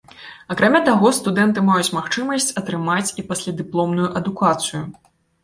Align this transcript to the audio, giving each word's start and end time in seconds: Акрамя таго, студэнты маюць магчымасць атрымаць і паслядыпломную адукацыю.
Акрамя 0.53 0.79
таго, 0.87 1.11
студэнты 1.17 1.63
маюць 1.67 1.93
магчымасць 1.97 2.49
атрымаць 2.63 3.13
і 3.19 3.27
паслядыпломную 3.29 4.11
адукацыю. 4.23 4.83